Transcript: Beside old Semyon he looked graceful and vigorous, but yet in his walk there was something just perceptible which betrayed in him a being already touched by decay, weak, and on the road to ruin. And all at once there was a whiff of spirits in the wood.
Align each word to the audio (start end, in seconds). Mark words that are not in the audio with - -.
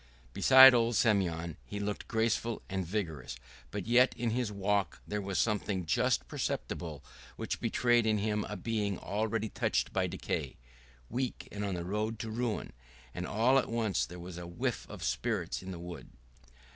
Beside 0.33 0.73
old 0.73 0.95
Semyon 0.95 1.57
he 1.63 1.79
looked 1.79 2.07
graceful 2.07 2.63
and 2.67 2.83
vigorous, 2.83 3.35
but 3.69 3.85
yet 3.85 4.15
in 4.17 4.31
his 4.31 4.51
walk 4.51 4.99
there 5.07 5.21
was 5.21 5.37
something 5.37 5.85
just 5.85 6.27
perceptible 6.27 7.03
which 7.35 7.59
betrayed 7.61 8.07
in 8.07 8.17
him 8.17 8.43
a 8.49 8.57
being 8.57 8.97
already 8.97 9.49
touched 9.49 9.93
by 9.93 10.07
decay, 10.07 10.57
weak, 11.11 11.47
and 11.51 11.63
on 11.63 11.75
the 11.75 11.85
road 11.85 12.17
to 12.17 12.31
ruin. 12.31 12.73
And 13.13 13.27
all 13.27 13.59
at 13.59 13.69
once 13.69 14.07
there 14.07 14.17
was 14.17 14.39
a 14.39 14.47
whiff 14.47 14.89
of 14.89 15.03
spirits 15.03 15.61
in 15.61 15.69
the 15.69 15.77
wood. 15.77 16.09